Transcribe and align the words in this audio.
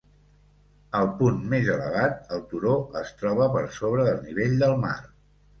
Al 0.99 1.09
punt 1.19 1.43
més 1.51 1.69
elevat, 1.75 2.17
el 2.37 2.41
turó 2.55 2.73
es 3.05 3.13
troba 3.21 3.51
per 3.59 3.65
sobre 3.79 4.07
del 4.11 4.21
nivell 4.29 4.57
del 4.65 4.79
mar. 4.89 4.99